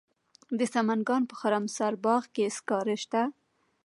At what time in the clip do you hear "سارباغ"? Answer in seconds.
1.77-2.23